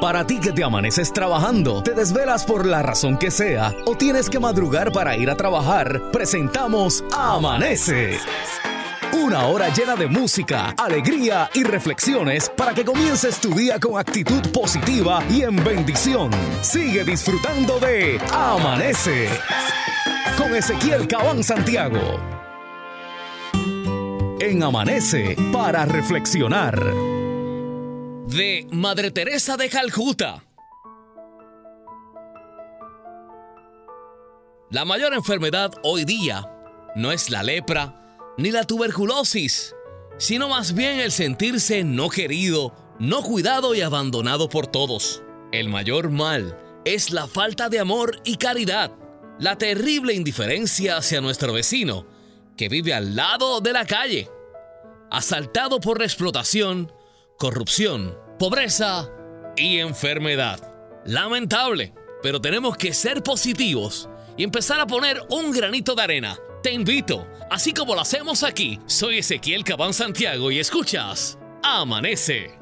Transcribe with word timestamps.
Para 0.00 0.24
ti 0.24 0.38
que 0.38 0.52
te 0.52 0.62
amaneces 0.62 1.12
trabajando, 1.12 1.82
te 1.82 1.92
desvelas 1.92 2.44
por 2.44 2.66
la 2.66 2.82
razón 2.82 3.18
que 3.18 3.32
sea 3.32 3.74
o 3.84 3.96
tienes 3.96 4.30
que 4.30 4.38
madrugar 4.38 4.92
para 4.92 5.16
ir 5.16 5.28
a 5.28 5.36
trabajar, 5.36 6.00
presentamos 6.12 7.02
Amanece. 7.12 8.18
Una 9.12 9.46
hora 9.46 9.70
llena 9.70 9.96
de 9.96 10.06
música, 10.06 10.74
alegría 10.78 11.50
y 11.52 11.64
reflexiones 11.64 12.48
para 12.48 12.74
que 12.74 12.84
comiences 12.84 13.40
tu 13.40 13.52
día 13.54 13.80
con 13.80 13.98
actitud 13.98 14.40
positiva 14.52 15.22
y 15.28 15.42
en 15.42 15.56
bendición. 15.64 16.30
Sigue 16.62 17.04
disfrutando 17.04 17.80
de 17.80 18.20
Amanece 18.32 19.28
con 20.36 20.54
Ezequiel 20.54 21.08
Cabán 21.08 21.42
Santiago. 21.42 22.20
En 24.40 24.62
Amanece 24.62 25.36
para 25.52 25.84
reflexionar. 25.84 27.17
De 28.30 28.66
Madre 28.70 29.10
Teresa 29.10 29.56
de 29.56 29.70
Calcuta. 29.70 30.44
La 34.70 34.84
mayor 34.84 35.14
enfermedad 35.14 35.72
hoy 35.82 36.04
día 36.04 36.46
no 36.94 37.10
es 37.10 37.30
la 37.30 37.42
lepra 37.42 38.34
ni 38.36 38.50
la 38.50 38.64
tuberculosis, 38.64 39.74
sino 40.18 40.50
más 40.50 40.74
bien 40.74 41.00
el 41.00 41.10
sentirse 41.10 41.84
no 41.84 42.10
querido, 42.10 42.74
no 42.98 43.22
cuidado 43.22 43.74
y 43.74 43.80
abandonado 43.80 44.50
por 44.50 44.66
todos. 44.66 45.22
El 45.50 45.70
mayor 45.70 46.10
mal 46.10 46.58
es 46.84 47.12
la 47.12 47.28
falta 47.28 47.70
de 47.70 47.80
amor 47.80 48.20
y 48.26 48.36
caridad, 48.36 48.90
la 49.38 49.56
terrible 49.56 50.12
indiferencia 50.12 50.98
hacia 50.98 51.22
nuestro 51.22 51.54
vecino, 51.54 52.04
que 52.58 52.68
vive 52.68 52.92
al 52.92 53.16
lado 53.16 53.62
de 53.62 53.72
la 53.72 53.86
calle, 53.86 54.28
asaltado 55.10 55.80
por 55.80 55.98
la 55.98 56.04
explotación, 56.04 56.92
corrupción, 57.38 58.18
pobreza 58.38 59.08
y 59.56 59.78
enfermedad. 59.78 60.60
Lamentable, 61.06 61.94
pero 62.22 62.40
tenemos 62.40 62.76
que 62.76 62.92
ser 62.92 63.22
positivos 63.22 64.10
y 64.36 64.44
empezar 64.44 64.80
a 64.80 64.86
poner 64.86 65.22
un 65.30 65.50
granito 65.52 65.94
de 65.94 66.02
arena 66.02 66.38
te 66.62 66.72
invito, 66.72 67.26
así 67.50 67.72
como 67.72 67.94
lo 67.94 68.00
hacemos 68.00 68.42
aquí. 68.42 68.80
Soy 68.86 69.18
Ezequiel 69.18 69.64
Cabán 69.64 69.94
Santiago 69.94 70.50
y 70.50 70.58
escuchas 70.58 71.38
Amanece. 71.62 72.57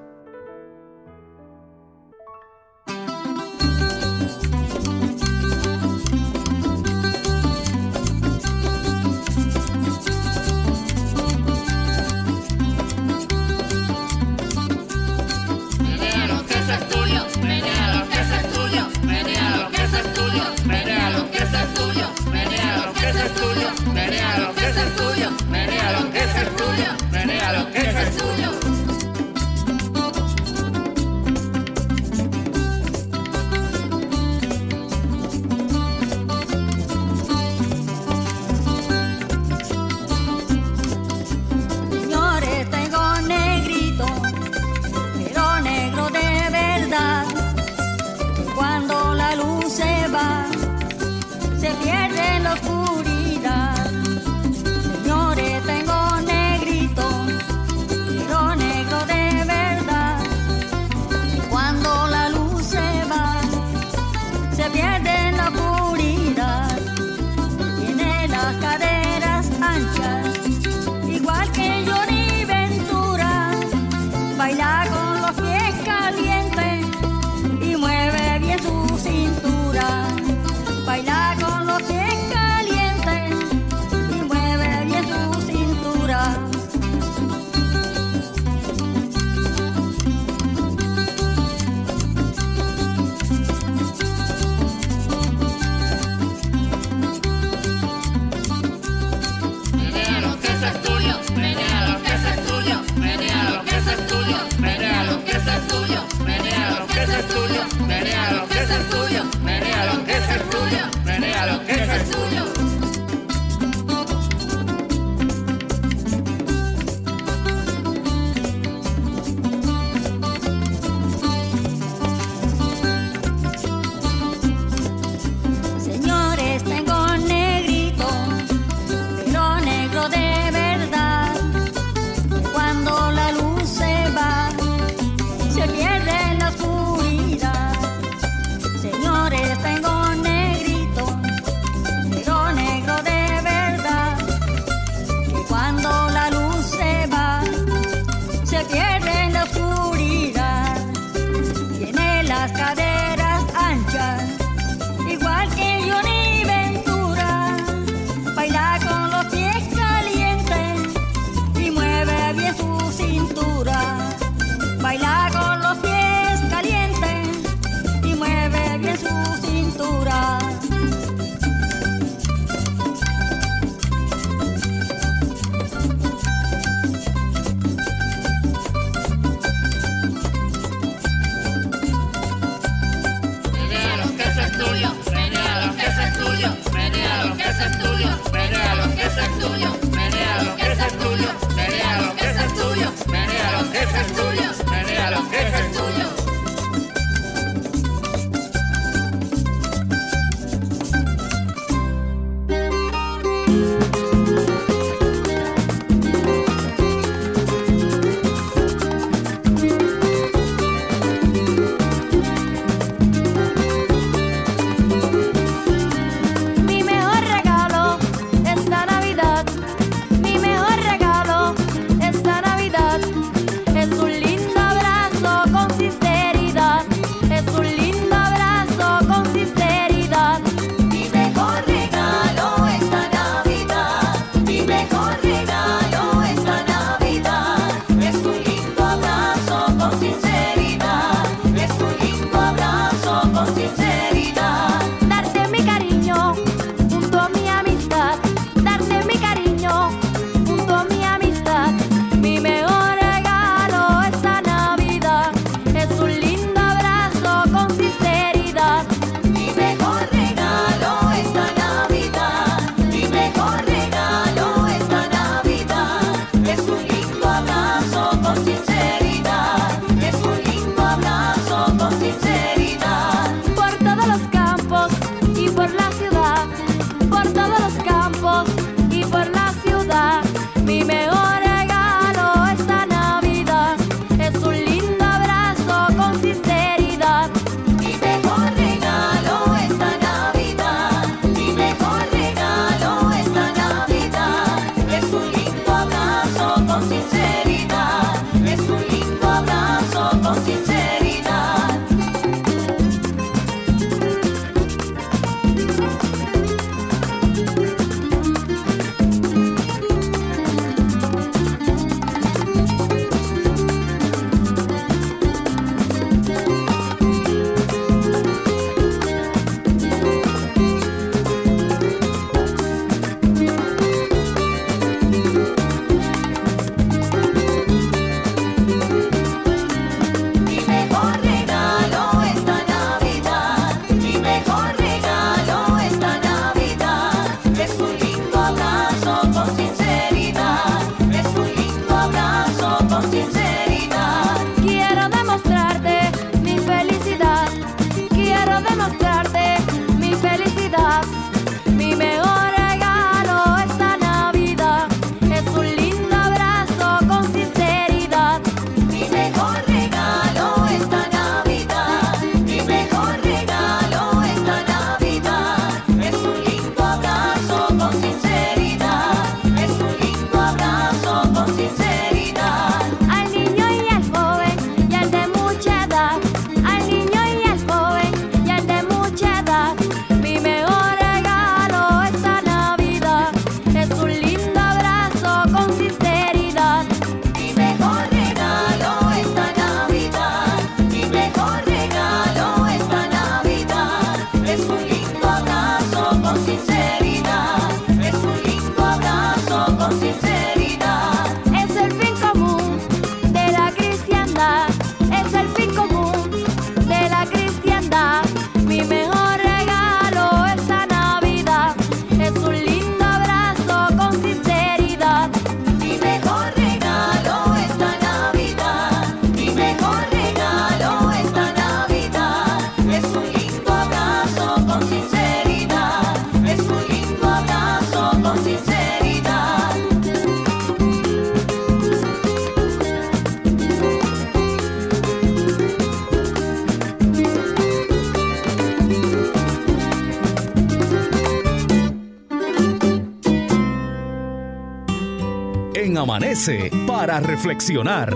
Para 446.86 447.18
reflexionar. 447.18 448.14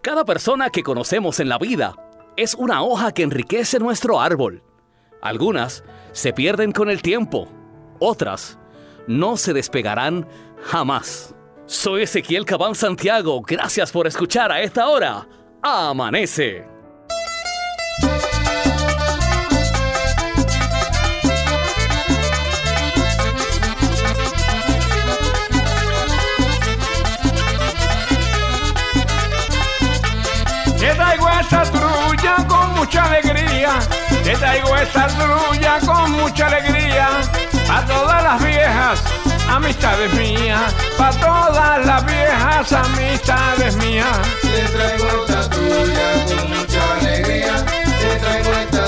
Cada 0.00 0.24
persona 0.24 0.70
que 0.70 0.82
conocemos 0.82 1.38
en 1.38 1.50
la 1.50 1.58
vida 1.58 1.96
es 2.38 2.54
una 2.54 2.82
hoja 2.82 3.12
que 3.12 3.22
enriquece 3.22 3.78
nuestro 3.78 4.22
árbol. 4.22 4.62
Algunas 5.20 5.84
se 6.12 6.32
pierden 6.32 6.72
con 6.72 6.88
el 6.88 7.02
tiempo, 7.02 7.46
otras 7.98 8.58
no 9.06 9.36
se 9.36 9.52
despegarán 9.52 10.26
jamás. 10.62 11.34
Soy 11.66 12.04
Ezequiel 12.04 12.46
Cabán 12.46 12.74
Santiago, 12.74 13.42
gracias 13.42 13.92
por 13.92 14.06
escuchar 14.06 14.50
a 14.50 14.62
esta 14.62 14.88
hora. 14.88 15.28
Amanece. 15.60 16.79
Esta 31.50 31.62
trulla 31.64 32.36
con 32.46 32.74
mucha 32.74 33.04
alegría, 33.06 33.70
te 34.22 34.36
traigo 34.36 34.76
esta 34.76 35.08
trulla 35.08 35.80
con 35.84 36.12
mucha 36.12 36.46
alegría, 36.46 37.08
a 37.68 37.84
todas 37.86 38.22
las 38.22 38.44
viejas 38.44 39.02
amistades 39.48 40.14
mías, 40.14 40.72
pa' 40.96 41.10
todas 41.10 41.84
las 41.84 42.04
viejas 42.06 42.72
amistades 42.72 43.76
mías. 43.76 44.18
Te 44.42 44.62
traigo 44.76 45.24
esta 45.26 45.50
tuya 45.50 46.08
con 46.28 46.50
mucha 46.50 46.92
alegría, 47.00 47.64
te 47.66 48.16
traigo 48.20 48.52
esta 48.52 48.79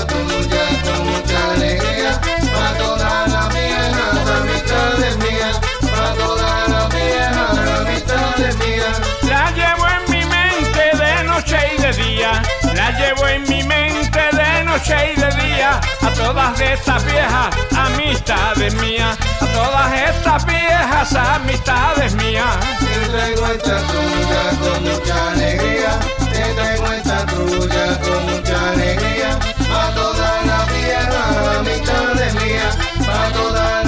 todas 16.23 16.59
estas 16.59 17.03
viejas 17.05 17.55
amistades 17.75 18.73
mías, 18.75 19.17
a 19.41 19.45
todas 19.47 19.93
estas 20.09 20.45
viejas 20.45 21.13
amistades 21.15 22.15
mías. 22.15 22.55
Te 22.79 23.09
traigo 23.09 23.45
esta 23.47 23.77
trulla 23.89 24.43
con 24.61 24.83
mucha 24.83 25.31
alegría, 25.31 25.99
te 26.31 26.53
traigo 26.53 26.85
esta 26.93 27.25
trulla 27.25 27.99
con 27.99 28.21
mucha 28.31 28.69
alegría, 28.71 29.39
pa' 29.69 29.93
todas 29.93 30.45
las 30.45 30.73
viejas 30.73 31.57
amistades 31.59 32.33
mías, 32.35 32.77
pa' 33.05 33.29
todas 33.33 33.82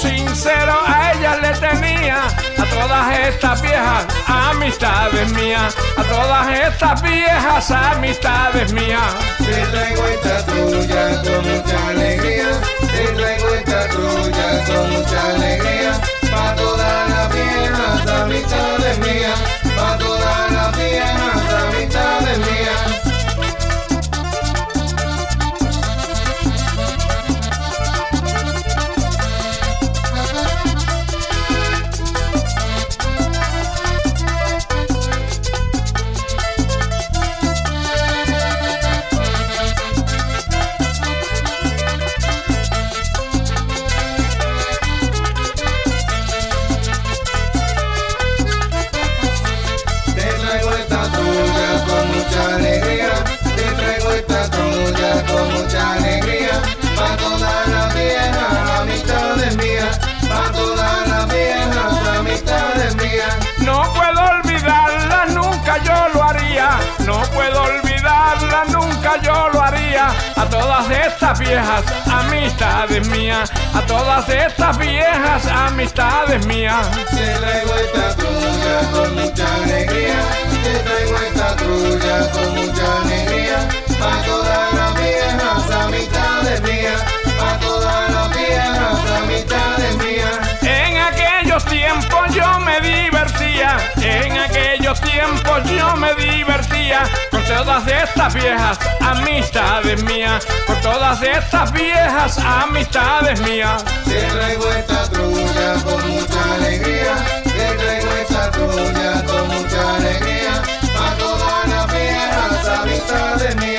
sincero 0.00 0.78
a 0.86 1.12
ella 1.12 1.36
le 1.36 1.50
tenía, 1.58 2.26
a 2.26 2.64
todas 2.70 3.18
estas 3.18 3.60
viejas 3.62 4.06
amistades 4.26 5.32
mías, 5.32 5.76
a 5.96 6.02
todas 6.04 6.48
estas 6.48 7.02
viejas 7.02 7.70
amistades 7.70 8.72
mías. 8.72 9.14
Te 9.38 9.66
traigo 9.72 10.06
esta 10.06 10.46
trulla 10.46 11.22
con 11.22 11.50
mucha 11.50 11.88
alegría, 11.88 12.48
te 12.80 13.12
traigo 13.16 13.54
esta 13.54 13.88
trulla 13.88 14.64
con 14.66 14.90
mucha 14.92 15.30
alegría, 15.30 16.00
pa' 16.30 16.54
todas 16.54 17.10
las 17.10 17.34
viejas 17.34 18.06
amistades 18.22 18.98
mías, 18.98 19.57
A 70.38 70.48
todas 70.48 70.88
estas 70.88 71.38
viejas 71.40 71.84
amistades 72.06 73.08
mías, 73.08 73.50
a 73.74 73.80
todas 73.82 74.28
estas 74.28 74.78
viejas 74.78 75.44
amistades 75.46 76.46
mías. 76.46 76.88
Te 77.10 77.34
traigo 77.40 77.74
esta 77.74 78.14
trulla 78.14 78.90
con 78.92 79.14
mucha 79.16 79.54
alegría, 79.56 80.20
te 80.62 80.78
traigo 80.78 81.16
esta 81.16 81.56
trulla 81.56 82.30
con 82.30 82.54
mucha 82.54 83.00
alegría, 83.02 83.68
pa' 83.98 84.22
todas 84.24 84.74
las 84.74 84.94
viejas 84.94 85.70
amistades 85.82 86.62
mías, 86.62 87.02
pa' 87.36 87.58
todas 87.58 88.10
las 88.12 88.30
viejas 88.36 88.98
amistades 89.20 89.96
mías. 89.96 90.38
En 90.62 90.98
aquellos 90.98 91.64
tiempos 91.64 92.32
yo 92.32 92.60
me 92.60 92.80
divertía, 92.80 93.76
en 93.96 94.38
aquellos 94.38 95.00
tiempos 95.00 95.64
yo 95.68 95.96
me 95.96 96.14
divertía 96.14 97.02
todas 97.48 97.86
estas 97.88 98.34
viejas 98.34 98.78
amistades 99.00 100.02
mías, 100.04 100.46
con 100.66 100.78
todas 100.82 101.22
estas 101.22 101.72
viejas 101.72 102.38
amistades 102.38 103.40
mías. 103.40 103.82
Te 104.04 104.20
traigo 104.20 104.70
esta 104.70 105.08
trulla 105.08 105.74
con 105.82 106.10
mucha 106.10 106.54
alegría, 106.54 107.14
te 107.44 107.74
traigo 107.78 108.10
esta 108.20 108.50
trulla 108.50 109.24
con 109.24 109.48
mucha 109.48 109.96
alegría, 109.96 110.62
pa' 110.94 111.16
todas 111.18 111.68
las 111.68 111.86
viejas 111.92 112.68
amistades 112.80 113.56
mías, 113.56 113.77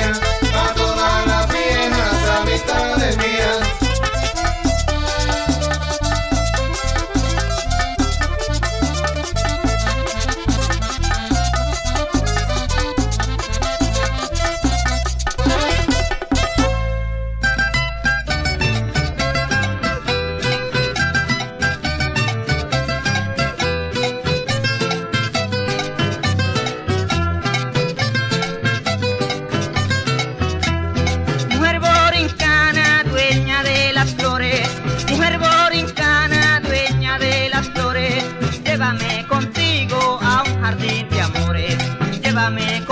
jardín 40.70 41.08
de 41.08 41.20
amores. 41.20 41.76
Llévame 42.22 42.84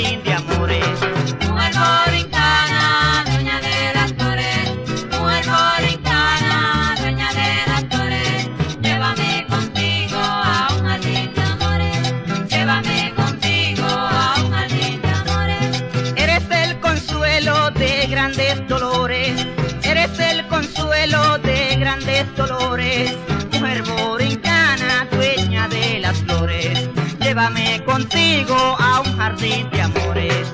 jardín 0.00 0.22
de 0.24 0.32
amores. 0.32 1.00
Mujer 1.48 1.72
borincana, 1.74 3.24
dueña 3.26 3.60
de 3.60 3.94
las 3.94 4.12
flores. 4.12 5.18
Mujer 5.18 5.44
borincana, 5.46 6.94
dueña 7.00 7.32
de 7.32 7.66
las 7.66 7.84
flores. 7.90 8.50
Llévame 8.80 9.46
contigo 9.48 10.18
a 10.18 10.68
un 10.74 10.86
jardín 10.86 11.34
de 11.34 11.42
amores. 11.42 12.14
Llévame 12.48 13.12
contigo 13.14 13.86
a 13.86 14.34
un 14.42 14.50
jardín 14.50 15.02
de 15.02 15.08
amores. 15.08 15.84
Eres 16.16 16.50
el 16.50 16.80
consuelo 16.80 17.70
de 17.72 18.06
grandes 18.06 18.68
dolores. 18.68 19.46
Eres 19.82 20.18
el 20.18 20.46
consuelo 20.48 21.38
de 21.38 21.76
grandes 21.76 22.36
dolores. 22.36 23.16
Llévame 27.30 27.80
contigo 27.84 28.56
a 28.56 29.02
un 29.02 29.16
jardín 29.16 29.70
de 29.70 29.80
amores. 29.80 30.49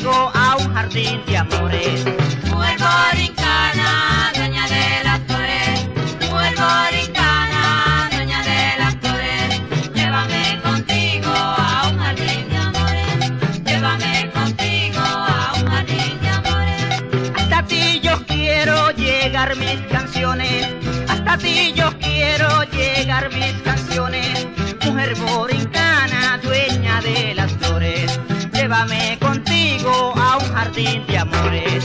Contigo 0.00 0.30
a 0.34 0.56
un 0.56 0.74
jardín 0.74 1.22
de 1.26 1.36
amores. 1.36 2.04
Mujer 2.48 2.76
borincana, 2.78 4.32
dueña 4.34 4.66
de 4.66 5.04
las 5.04 5.20
flores. 5.26 5.88
Mujer 6.30 6.54
borincana, 6.56 8.08
dueña 8.10 8.42
de 8.42 8.78
las 8.78 8.94
flores. 8.96 9.60
Llévame 9.94 10.60
contigo 10.62 11.30
a 11.30 11.88
un 11.90 11.98
jardín 11.98 12.48
de 12.48 12.56
amores. 12.56 13.62
Llévame 13.64 14.30
contigo 14.32 15.00
a 15.00 15.52
un 15.56 15.66
jardín 15.66 16.20
de 16.20 16.28
amores. 16.28 17.32
Hasta 17.36 17.66
ti 17.66 18.00
yo 18.02 18.24
quiero 18.26 18.90
llegar 18.92 19.56
mis 19.56 19.80
canciones, 19.92 20.66
hasta 21.08 21.36
ti 21.38 21.72
yo 21.74 21.90
quiero 21.98 22.62
llegar 22.72 23.28
mis 23.34 23.52
canciones, 23.62 24.46
mujer 24.86 25.14
borincana, 25.16 26.38
dueña 26.42 27.00
de 27.02 27.34
las 27.34 27.52
flores, 27.52 28.18
llévame 28.52 29.19
jardín 30.70 31.04
de 31.06 31.16
amores. 31.18 31.84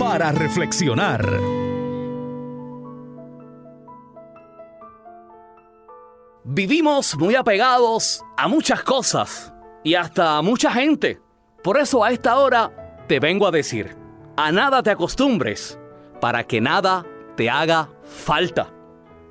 Para 0.00 0.32
reflexionar. 0.32 1.24
Vivimos 6.42 7.16
muy 7.16 7.36
apegados 7.36 8.24
a 8.36 8.48
muchas 8.48 8.82
cosas 8.82 9.52
y 9.84 9.94
hasta 9.94 10.38
a 10.38 10.42
mucha 10.42 10.72
gente. 10.72 11.20
Por 11.62 11.78
eso 11.78 12.02
a 12.02 12.10
esta 12.10 12.36
hora 12.36 13.04
te 13.06 13.20
vengo 13.20 13.46
a 13.46 13.52
decir, 13.52 13.96
a 14.36 14.50
nada 14.50 14.82
te 14.82 14.90
acostumbres 14.90 15.78
para 16.20 16.42
que 16.44 16.60
nada 16.60 17.06
te 17.36 17.48
haga 17.48 17.90
falta. 18.02 18.72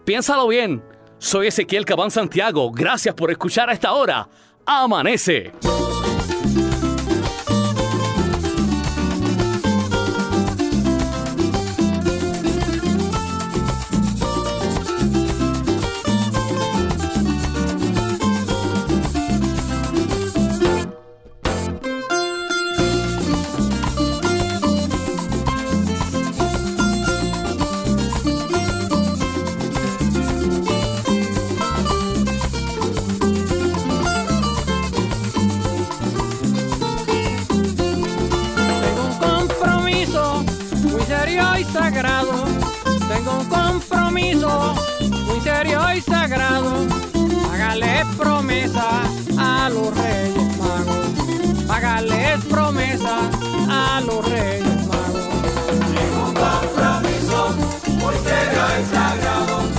Piénsalo 0.06 0.48
bien, 0.48 0.82
soy 1.18 1.48
Ezequiel 1.48 1.84
Cabán 1.84 2.12
Santiago, 2.12 2.72
gracias 2.72 3.14
por 3.14 3.30
escuchar 3.30 3.70
a 3.70 3.74
esta 3.74 3.92
hora. 3.92 4.30
Amanece. 4.66 5.52
Compromiso 43.54 44.76
muy 45.26 45.40
serio 45.42 45.80
y 45.96 46.02
sagrado. 46.02 46.74
Hágale 47.52 48.06
promesa 48.18 49.04
a 49.38 49.70
los 49.70 49.96
reyes 49.96 50.58
magos. 50.58 51.70
Hágale 51.70 52.38
promesa 52.50 53.20
a 53.70 54.02
los 54.02 54.30
reyes 54.30 54.88
magos. 54.88 55.28
Un 56.26 56.34
compromiso 56.34 57.56
muy 58.00 58.16
serio 58.26 58.64
y 58.82 58.96
sagrado. 58.96 59.73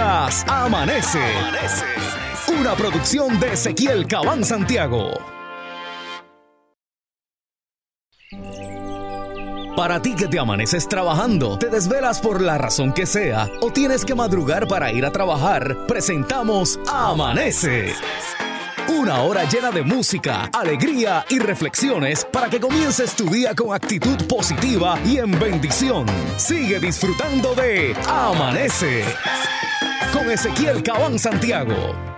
Amanece. 0.00 1.18
Amanece. 1.18 1.84
Una 2.60 2.74
producción 2.74 3.40
de 3.40 3.54
Ezequiel 3.54 4.06
Cabán 4.06 4.44
Santiago. 4.44 5.10
Para 9.76 10.00
ti 10.00 10.14
que 10.14 10.26
te 10.26 10.38
amaneces 10.38 10.88
trabajando, 10.88 11.58
te 11.58 11.68
desvelas 11.68 12.20
por 12.20 12.40
la 12.40 12.58
razón 12.58 12.92
que 12.92 13.06
sea 13.06 13.48
o 13.60 13.72
tienes 13.72 14.04
que 14.04 14.14
madrugar 14.14 14.66
para 14.68 14.92
ir 14.92 15.04
a 15.04 15.10
trabajar, 15.12 15.86
presentamos 15.86 16.78
Amanece. 16.88 17.92
Una 18.88 19.22
hora 19.22 19.44
llena 19.44 19.70
de 19.70 19.82
música, 19.82 20.48
alegría 20.52 21.24
y 21.28 21.38
reflexiones 21.38 22.24
para 22.24 22.48
que 22.48 22.58
comiences 22.58 23.14
tu 23.14 23.28
día 23.28 23.54
con 23.54 23.74
actitud 23.74 24.16
positiva 24.26 24.98
y 25.04 25.18
en 25.18 25.38
bendición. 25.38 26.06
Sigue 26.36 26.80
disfrutando 26.80 27.54
de 27.54 27.94
Amanece 28.06 29.04
con 30.12 30.30
Ezequiel 30.30 30.82
Cabán 30.82 31.18
Santiago. 31.18 32.17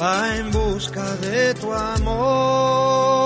va 0.00 0.36
en 0.36 0.50
busca 0.50 1.04
de 1.16 1.54
tu 1.60 1.72
amor. 1.72 3.20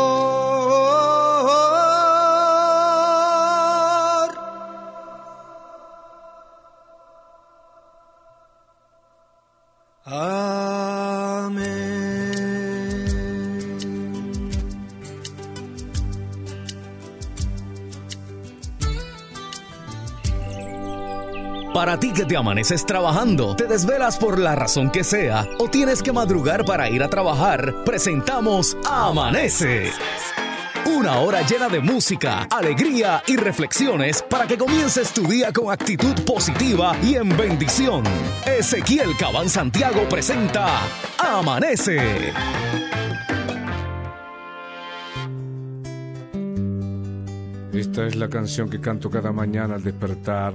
Ah. 10.06 10.43
Para 21.74 21.98
ti 21.98 22.12
que 22.12 22.24
te 22.24 22.37
amaneces 22.37 22.87
trabajando, 22.87 23.56
te 23.56 23.66
desvelas 23.66 24.16
por 24.16 24.38
la 24.38 24.54
razón 24.54 24.92
que 24.92 25.02
sea 25.02 25.44
o 25.58 25.68
tienes 25.68 26.04
que 26.04 26.12
madrugar 26.12 26.64
para 26.64 26.88
ir 26.88 27.02
a 27.02 27.10
trabajar, 27.10 27.82
presentamos 27.84 28.76
Amanece. 28.88 29.90
Una 30.87 31.18
hora 31.18 31.42
llena 31.42 31.68
de 31.68 31.80
música, 31.80 32.46
alegría 32.48 33.24
y 33.26 33.34
reflexiones 33.34 34.22
para 34.22 34.46
que 34.46 34.56
comiences 34.56 35.12
tu 35.12 35.26
día 35.26 35.52
con 35.52 35.72
actitud 35.72 36.14
positiva 36.24 36.96
y 37.02 37.16
en 37.16 37.37
bendición. 37.37 38.04
Ezequiel 38.46 39.16
Cabán 39.18 39.48
Santiago 39.48 40.08
presenta 40.08 40.78
Amanece. 41.18 41.98
Esta 47.72 48.06
es 48.06 48.14
la 48.14 48.28
canción 48.28 48.70
que 48.70 48.80
canto 48.80 49.10
cada 49.10 49.32
mañana 49.32 49.74
al 49.74 49.82
despertar 49.82 50.54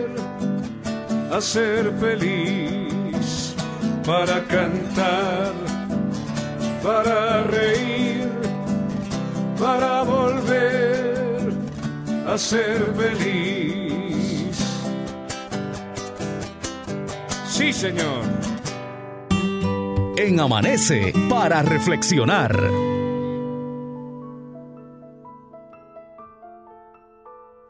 a 1.31 1.39
ser 1.39 1.91
feliz, 1.97 3.55
para 4.05 4.45
cantar, 4.47 5.53
para 6.83 7.43
reír, 7.43 8.29
para 9.57 10.03
volver 10.03 11.53
a 12.27 12.37
ser 12.37 12.93
feliz. 12.97 14.57
Sí, 17.47 17.71
señor. 17.71 18.25
En 20.17 20.39
Amanece 20.39 21.13
para 21.29 21.61
reflexionar. 21.61 22.59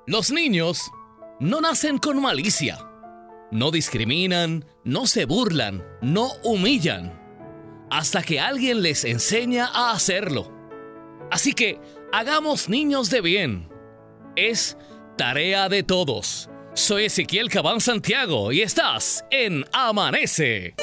Los 0.07 0.31
niños 0.31 0.91
no 1.39 1.61
nacen 1.61 1.99
con 1.99 2.19
malicia. 2.19 2.90
No 3.51 3.69
discriminan, 3.69 4.63
no 4.85 5.05
se 5.05 5.25
burlan, 5.25 5.83
no 6.01 6.31
humillan. 6.43 7.19
Hasta 7.89 8.23
que 8.23 8.39
alguien 8.39 8.81
les 8.81 9.03
enseña 9.03 9.65
a 9.65 9.91
hacerlo. 9.91 10.49
Así 11.29 11.51
que 11.51 11.79
hagamos 12.13 12.69
niños 12.69 13.09
de 13.09 13.19
bien. 13.19 13.69
Es 14.37 14.77
tarea 15.17 15.67
de 15.67 15.83
todos. 15.83 16.49
Soy 16.73 17.05
Ezequiel 17.05 17.49
Cabán 17.49 17.81
Santiago 17.81 18.53
y 18.53 18.61
estás 18.61 19.25
en 19.29 19.65
Amanece. 19.73 20.75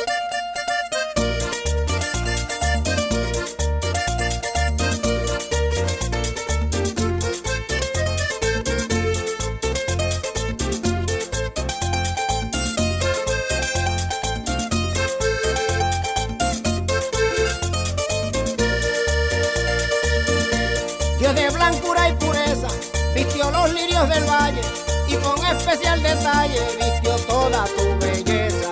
Del 24.07 24.25
valle 24.25 24.61
y 25.09 25.17
con 25.17 25.45
especial 25.45 26.01
detalle 26.01 26.61
vistió 26.79 27.17
toda 27.27 27.65
tu 27.65 27.99
belleza. 27.99 28.71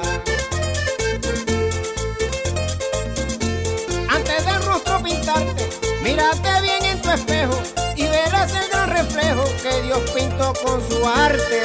Antes 4.09 4.47
del 4.47 4.63
rostro 4.63 5.03
pintarte, 5.03 5.69
mírate 6.03 6.63
bien 6.63 6.85
en 6.85 7.03
tu 7.03 7.11
espejo 7.11 7.59
y 7.97 8.05
verás 8.05 8.53
el 8.55 8.69
gran 8.69 8.91
reflejo 8.91 9.45
que 9.63 9.83
Dios 9.83 9.99
pintó 10.15 10.53
con 10.65 10.89
su 10.89 11.05
arte. 11.05 11.63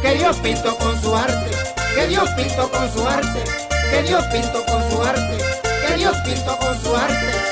Que 0.00 0.14
Dios 0.14 0.36
pintó 0.38 0.74
con 0.78 1.02
su 1.02 1.14
arte, 1.14 1.50
que 1.94 2.06
Dios 2.06 2.30
pintó 2.30 2.70
con 2.70 2.92
su 2.94 3.06
arte, 3.06 3.44
que 3.90 4.02
Dios 4.04 4.24
pintó 4.32 4.64
con 4.64 4.90
su 4.90 5.02
arte, 5.02 5.36
que 5.86 5.96
Dios 5.96 6.16
pintó 6.24 6.58
con 6.58 6.82
su 6.82 6.96
arte. 6.96 7.51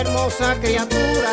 Hermosa 0.00 0.54
criatura. 0.60 1.32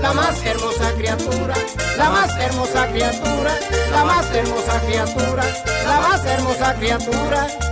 La 0.00 0.12
más 0.12 0.44
hermosa 0.44 0.92
criatura, 0.96 1.54
la 1.96 2.10
más 2.10 2.36
hermosa 2.38 2.88
criatura, 2.88 3.52
la 3.92 4.04
más 4.04 4.34
hermosa 4.34 4.80
criatura, 4.80 5.44
la 5.86 6.00
más 6.00 6.24
hermosa 6.24 6.74
criatura. 6.74 7.67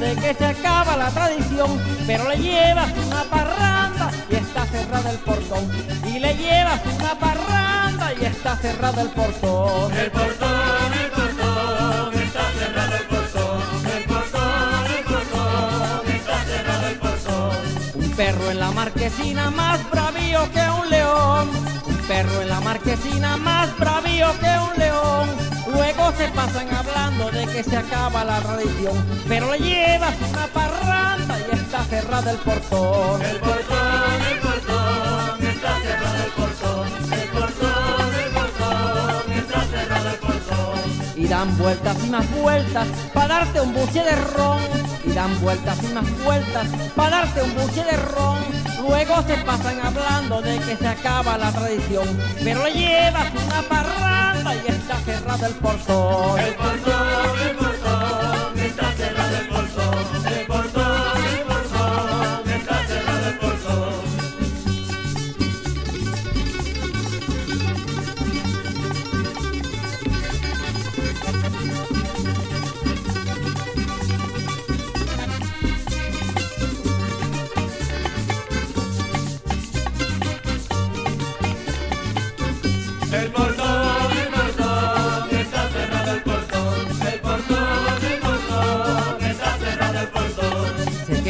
De 0.00 0.14
que 0.16 0.34
se 0.34 0.46
acaba 0.46 0.96
la 0.96 1.10
tradición. 1.10 1.80
Pero 2.06 2.28
le 2.28 2.36
llevas 2.36 2.92
una 3.06 3.24
parranda 3.24 4.10
y 4.30 4.34
está 4.36 4.66
cerrada 4.66 5.10
el 5.10 5.18
portón. 5.18 5.70
Y 6.06 6.18
le 6.18 6.34
llevas 6.36 6.80
una 6.86 7.18
parranda 7.18 8.12
y 8.20 8.24
está 8.24 8.56
cerrada 8.56 9.02
el 9.02 9.08
portón. 9.10 9.92
El 9.92 10.10
portón, 10.10 10.92
el 11.02 11.10
portón, 11.10 12.14
está 12.14 12.42
cerrado 12.58 12.96
el 12.96 13.06
portón. 13.06 13.62
El 13.96 14.04
portón, 14.04 14.86
el 14.98 15.04
portón, 15.04 16.14
está 16.14 16.44
cerrado 16.44 16.86
el 16.88 16.96
portón. 16.96 17.56
Un 17.94 18.10
perro 18.10 18.50
en 18.50 18.60
la 18.60 18.70
marquesina 18.72 19.50
más 19.50 19.90
bravío 19.90 20.50
que 20.52 20.70
un 20.80 20.90
león. 20.90 21.48
Un 21.86 21.96
perro 22.08 22.42
en 22.42 22.48
la 22.48 22.60
marquesina 22.60 23.36
más 23.36 23.76
bravío 23.78 24.28
que 24.40 24.72
un 24.72 24.78
león. 24.78 25.43
Luego 26.04 26.18
se 26.18 26.28
pasan 26.28 26.68
hablando 26.74 27.30
de 27.30 27.46
que 27.46 27.64
se 27.64 27.76
acaba 27.78 28.24
la 28.24 28.38
tradición, 28.38 28.92
pero 29.26 29.50
le 29.50 29.58
llevas 29.58 30.14
una 30.28 30.46
parranda 30.48 31.38
y 31.38 31.56
está 31.56 31.82
cerrado 31.84 32.28
el 32.30 32.36
portón. 32.36 33.22
El 33.22 33.36
portón, 33.38 34.22
el 34.30 34.38
portón, 34.38 35.46
está 35.46 35.80
cerrado 35.80 36.24
el 36.24 36.32
portón. 36.32 36.88
El 37.10 37.28
portón, 37.30 38.14
el 38.22 38.30
portón, 38.32 39.32
está 39.32 39.60
cerrado 39.64 40.10
el 40.10 40.18
portón. 40.18 41.16
Y 41.16 41.26
dan 41.26 41.56
vueltas 41.56 41.96
y 42.04 42.10
más 42.10 42.30
vueltas 42.32 42.86
para 43.14 43.38
darte 43.38 43.60
un 43.62 43.72
buche 43.72 44.04
de 44.04 44.16
ron. 44.16 44.83
Y 45.06 45.12
dan 45.12 45.38
vueltas 45.40 45.78
y 45.82 45.86
más 45.94 46.24
vueltas 46.24 46.68
para 46.94 47.10
darte 47.10 47.42
un 47.42 47.54
buche 47.54 47.84
de 47.84 47.96
ron. 47.96 48.38
Luego 48.86 49.22
se 49.26 49.36
pasan 49.44 49.80
hablando 49.80 50.42
de 50.42 50.58
que 50.58 50.76
se 50.76 50.86
acaba 50.86 51.38
la 51.38 51.50
tradición, 51.52 52.06
pero 52.42 52.64
le 52.64 52.72
llevas 52.72 53.26
una 53.32 53.62
parranda 53.62 54.54
y 54.54 54.70
está 54.70 54.96
cerrado. 55.04 55.46
El 55.46 55.54
portón, 55.54 56.38
el 56.38 56.54
portón, 56.54 57.33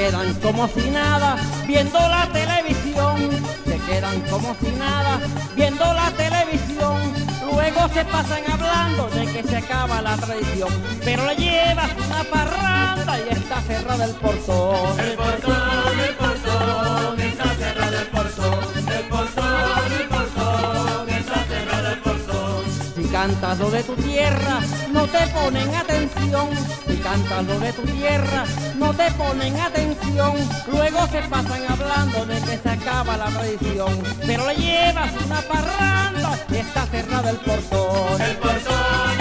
quedan 0.05 0.35
como 0.35 0.69
si 0.69 0.91
nada 0.91 1.37
viendo 1.67 1.99
la 1.99 2.29
televisión. 2.33 3.17
Se 3.67 3.79
quedan 3.89 4.21
como 4.29 4.55
si 4.61 4.71
nada 4.79 5.19
viendo 5.57 5.85
la 5.85 6.11
televisión. 6.11 6.99
Luego 7.51 7.89
se 7.89 8.05
pasan 8.05 8.43
hablando 8.53 9.09
de 9.11 9.27
que 9.33 9.43
se 9.43 9.57
acaba 9.57 10.03
la 10.03 10.17
tradición. 10.17 10.69
Pero 11.05 11.25
le 11.27 11.37
llevas 11.37 11.91
una 12.07 12.23
parranda 12.25 13.19
y 13.19 13.33
está 13.33 13.61
cerrado 13.63 14.05
el 14.05 14.15
portón. 14.17 15.01
El 15.01 15.17
portón, 15.17 16.01
el 16.09 16.15
portón, 16.17 17.21
está 17.21 17.49
cerrado 17.55 17.99
el 17.99 18.07
portón. 18.09 18.34
Cantas 23.27 23.73
de 23.73 23.83
tu 23.85 23.95
tierra, 23.95 24.61
no 24.93 25.07
te 25.07 25.27
ponen 25.29 25.75
atención. 25.75 26.49
Si 26.87 26.97
cantas 26.97 27.61
de 27.61 27.73
tu 27.73 27.83
tierra, 27.83 28.45
no 28.77 28.93
te 28.93 29.11
ponen 29.13 29.59
atención. 29.59 30.35
Luego 30.71 31.07
se 31.09 31.23
pasan 31.23 31.63
hablando 31.67 32.27
de 32.27 32.39
que 32.43 32.59
se 32.59 32.69
acaba 32.69 33.17
la 33.17 33.27
tradición. 33.27 33.93
Pero 34.27 34.47
le 34.47 34.57
llevas 34.57 35.11
una 35.25 35.41
parranda 35.41 36.39
y 36.51 36.57
está 36.57 36.85
cerrado. 36.87 37.31
El 37.31 37.37
portón, 37.37 38.21
el 38.21 38.37
portón, 38.37 39.14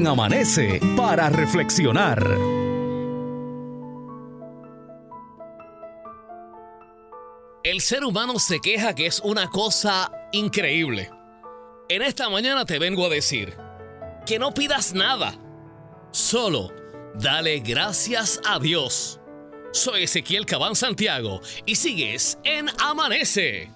En 0.00 0.06
Amanece 0.06 0.80
para 0.96 1.28
reflexionar. 1.28 2.26
El 7.62 7.82
ser 7.82 8.06
humano 8.06 8.38
se 8.38 8.60
queja 8.60 8.94
que 8.94 9.04
es 9.04 9.20
una 9.20 9.50
cosa 9.50 10.10
increíble. 10.32 11.10
En 11.90 12.00
esta 12.00 12.30
mañana 12.30 12.64
te 12.64 12.78
vengo 12.78 13.04
a 13.04 13.08
decir 13.10 13.54
que 14.24 14.38
no 14.38 14.54
pidas 14.54 14.94
nada. 14.94 15.34
Solo 16.12 16.72
dale 17.16 17.58
gracias 17.58 18.40
a 18.48 18.58
Dios. 18.58 19.20
Soy 19.70 20.04
Ezequiel 20.04 20.46
Cabán 20.46 20.76
Santiago 20.76 21.42
y 21.66 21.76
sigues 21.76 22.38
en 22.44 22.70
Amanece. 22.78 23.70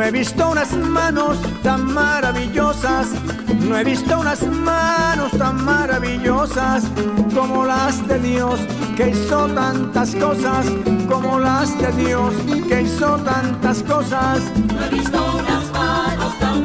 No 0.00 0.06
he 0.06 0.12
visto 0.12 0.48
unas 0.48 0.72
manos 0.72 1.36
tan 1.62 1.84
maravillosas, 1.92 3.08
no 3.68 3.76
he 3.76 3.84
visto 3.84 4.18
unas 4.18 4.42
manos 4.46 5.30
tan 5.32 5.62
maravillosas 5.62 6.84
como 7.34 7.66
las 7.66 8.08
de 8.08 8.18
Dios, 8.18 8.60
que 8.96 9.10
hizo 9.10 9.46
tantas 9.48 10.14
cosas, 10.14 10.64
como 11.06 11.38
las 11.38 11.78
de 11.78 11.92
Dios, 12.02 12.32
que 12.66 12.80
hizo 12.80 13.18
tantas 13.18 13.82
cosas. 13.82 14.40
No 14.74 14.84
he 14.86 14.88
visto 14.88 15.18
unas 15.38 15.70
manos 15.70 16.38
tan 16.38 16.64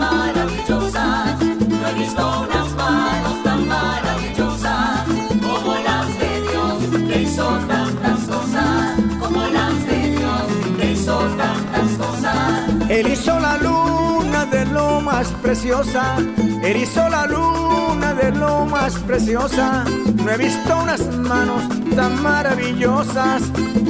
más 15.17 15.31
preciosa, 15.41 16.17
hizo 16.75 17.07
la 17.07 17.25
luna 17.25 18.13
de 18.15 18.31
lo 18.33 18.65
más 18.65 18.95
preciosa. 19.07 19.85
No 20.21 20.29
he 20.29 20.37
visto 20.37 20.77
unas 20.77 20.99
manos 21.15 21.61
tan 21.95 22.21
maravillosas 22.21 23.43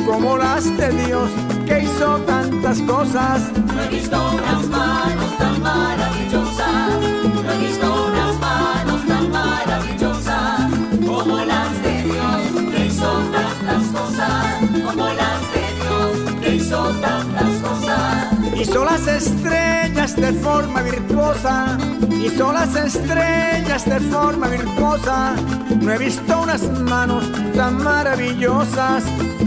como 0.05 0.37
las 0.37 0.65
de 0.77 0.89
Dios, 0.91 1.27
que 1.65 1.79
hizo 1.79 2.17
tantas 2.27 2.79
cosas. 2.81 3.41
No 3.73 3.81
he 3.81 3.89
visto 3.89 4.15
unas 4.35 4.67
manos 4.67 5.37
tan 5.39 5.63
maravillosas, 5.63 6.04
Hizo 18.75 18.83
las 18.83 19.07
estrellas 19.07 20.17
de 20.17 20.33
forma 20.33 20.81
virtuosa, 20.81 21.77
hizo 22.11 22.51
las 22.51 22.75
estrellas 22.75 23.85
de 23.85 24.01
forma 24.01 24.47
virtuosa. 24.49 25.33
No 25.79 25.93
he 25.93 25.97
visto 25.97 26.41
unas 26.41 26.61
manos 26.81 27.23
tan 27.55 27.81
maravillosas 27.81 29.05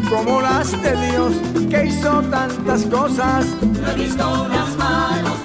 como 0.09 0.41
las 0.41 0.72
de 0.81 1.11
Dios, 1.11 1.33
que 1.68 1.85
hizo 1.89 2.22
tantas 2.22 2.87
cosas. 2.87 3.45
No 3.61 3.91
he 3.91 3.95
visto 3.97 4.45
unas 4.47 4.76
manos 4.79 5.38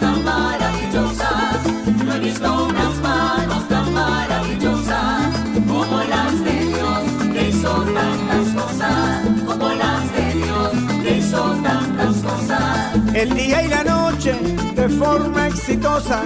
El 13.24 13.36
día 13.36 13.64
y 13.64 13.70
la 13.70 13.86
noche 13.86 14.34
de 14.76 14.90
forma 14.90 15.48
exitosa, 15.48 16.24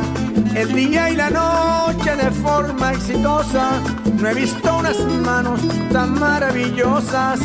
el 0.55 0.73
día 0.73 1.11
y 1.11 1.15
la 1.15 1.29
noche 1.29 2.15
de 2.15 2.31
forma 2.31 2.93
exitosa. 2.93 3.79
No 4.19 4.27
he 4.27 4.33
visto 4.33 4.77
unas 4.77 4.97
manos 5.21 5.61
tan 5.91 6.19
maravillosas 6.19 7.39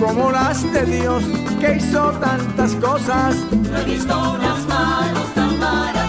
como 0.00 0.30
las 0.30 0.62
de 0.72 0.86
Dios, 0.86 1.22
que 1.60 1.76
hizo 1.76 2.12
tantas 2.12 2.72
cosas. 2.76 3.36
No 3.70 3.78
he 3.78 3.84
visto 3.84 4.18
unas 4.18 4.66
manos 4.68 5.34
tan 5.34 5.58
maravillosas, 5.58 6.03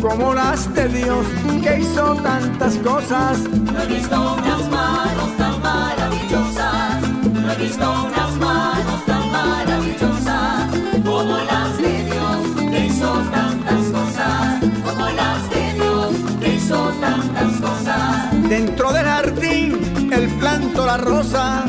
como 0.00 0.34
las 0.34 0.72
de 0.74 0.88
Dios 0.88 1.26
que 1.62 1.80
hizo 1.80 2.14
tantas 2.16 2.76
cosas. 2.78 3.38
No 3.40 3.82
he 3.82 3.86
visto 3.86 4.34
unas 4.34 4.70
manos 4.70 5.36
tan 5.36 5.62
maravillosas, 5.62 7.02
no 7.32 7.52
he 7.52 7.56
visto 7.56 7.92
unas 8.06 8.36
manos 8.38 9.04
tan 9.06 9.32
maravillosas 9.32 10.70
como 11.04 11.36
las 11.38 11.78
de 11.78 12.04
Dios 12.04 12.70
que 12.70 12.86
hizo 12.86 13.12
tantas 13.30 13.84
cosas, 13.90 14.60
como 14.84 15.06
las 15.10 15.50
de 15.50 15.74
Dios 15.74 16.14
que 16.40 16.54
hizo 16.54 16.92
tantas 17.00 17.60
cosas. 17.60 18.48
Dentro 18.48 18.92
del 18.92 19.06
jardín 19.06 20.10
el 20.12 20.28
planto 20.38 20.86
la 20.86 20.96
rosa, 20.98 21.64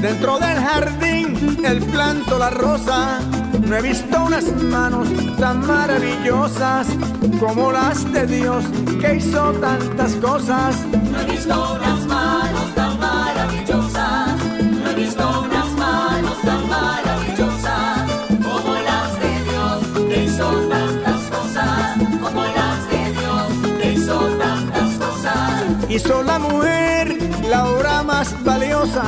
dentro 0.00 0.38
del 0.38 0.58
jardín 0.58 1.64
el 1.64 1.78
planto 1.84 2.38
la 2.38 2.50
rosa. 2.50 3.20
No 3.66 3.76
he 3.76 3.82
visto 3.82 4.24
unas 4.24 4.44
manos 4.62 5.08
tan 5.38 5.66
maravillosas 5.66 6.86
como 7.40 7.72
las 7.72 8.10
de 8.12 8.24
Dios 8.26 8.64
que 9.00 9.16
hizo 9.16 9.52
tantas 9.54 10.12
cosas. 10.14 10.76
No 11.10 11.20
he 11.20 11.24
visto 11.24 11.74
unas 11.74 12.06
manos 12.06 12.74
tan 12.76 12.98
maravillosas, 13.00 14.36
no 14.82 14.90
he 14.90 14.94
visto 14.94 15.42
unas 15.42 15.68
manos 15.72 16.40
tan 16.42 16.68
maravillosas 16.68 18.10
como 18.30 18.74
las 18.74 19.20
de 19.20 19.42
Dios 19.50 20.08
que 20.08 20.24
hizo 20.24 20.48
tantas 20.68 21.22
cosas, 21.24 21.96
como 22.22 22.42
las 22.44 22.90
de 22.90 23.12
Dios 23.20 23.80
que 23.80 23.92
hizo 23.94 24.20
tantas 24.38 24.94
cosas. 24.94 25.64
Hizo 25.88 26.22
la 26.22 26.38
mujer 26.38 27.18
la 27.48 27.66
obra 27.66 28.04
más 28.04 28.32
valiosa, 28.44 29.02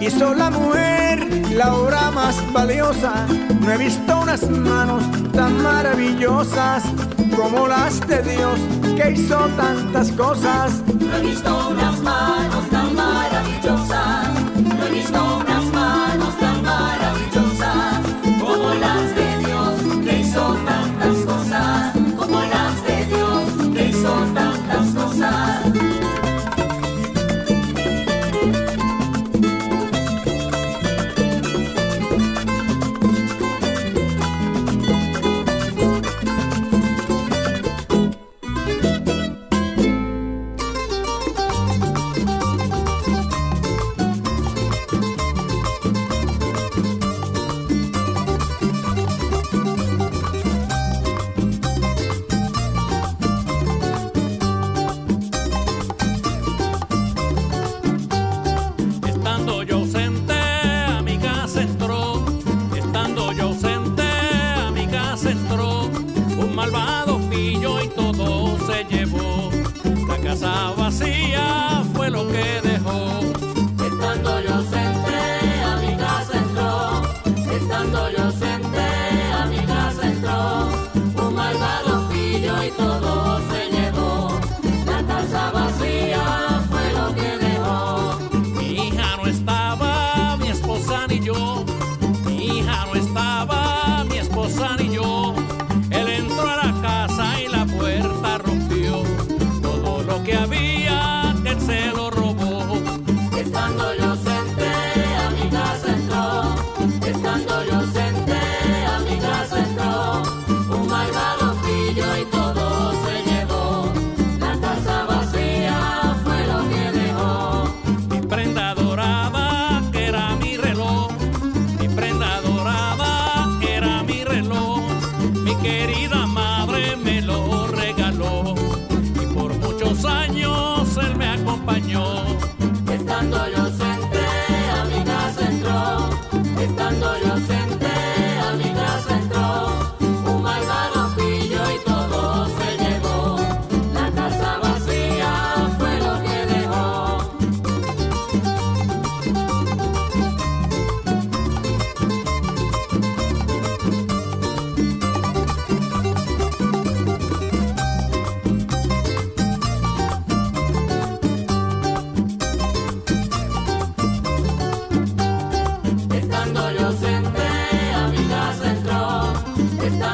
hizo 0.00 0.34
la 0.34 0.48
mujer 0.48 1.27
la 1.54 1.74
obra 1.74 2.10
más 2.10 2.36
valiosa. 2.52 3.26
No 3.60 3.72
he 3.72 3.78
visto 3.78 4.20
unas 4.20 4.48
manos 4.48 5.02
tan 5.32 5.62
maravillosas 5.62 6.82
como 7.36 7.68
las 7.68 8.00
de 8.06 8.22
Dios 8.22 8.58
que 8.96 9.12
hizo 9.12 9.36
tantas 9.56 10.10
cosas. 10.12 10.82
No 10.98 11.16
he 11.16 11.20
visto 11.22 11.68
unas 11.70 12.00
manos 12.00 12.68
tan 12.70 12.94
maravillosas, 12.94 14.28
no 14.56 14.86
he 14.86 14.90
visto 14.90 15.47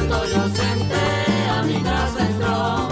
yo 0.09 0.43
ausente, 0.43 0.95
a 1.51 1.63
mi 1.63 1.81
casa 1.83 2.27
entró. 2.27 2.89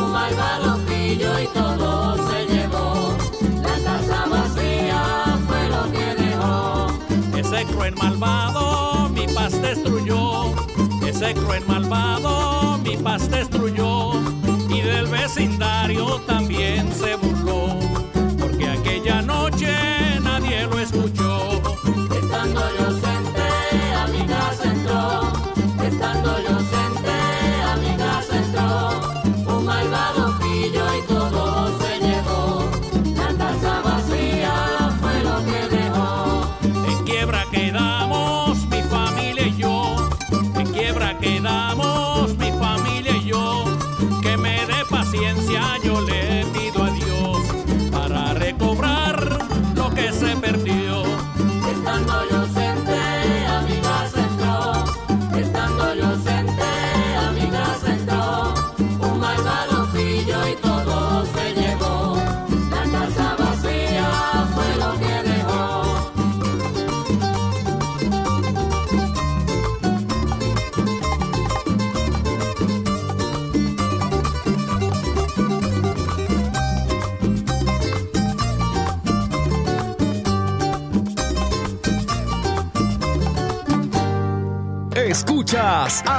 Un 0.00 0.12
malvado 0.12 0.78
pillo 0.86 1.40
y 1.40 1.46
todo 1.48 2.16
se 2.28 2.46
llevó. 2.46 3.16
La 3.62 3.74
casa 3.84 4.24
vacía 4.28 5.38
fue 5.46 5.68
lo 5.68 5.92
que 5.92 6.22
dejó. 6.22 6.86
Ese 7.36 7.64
cruel 7.66 7.94
malvado 7.96 9.08
mi 9.10 9.26
paz 9.26 9.60
destruyó. 9.60 10.54
Ese 11.06 11.34
cruel 11.34 11.64
malvado 11.66 12.78
mi 12.78 12.96
paz 12.96 13.30
destruyó. 13.30 14.12
Y 14.68 14.80
del 14.80 15.06
vecindario 15.06 16.20
también 16.26 16.92
se 16.92 17.16
burló. 17.16 17.93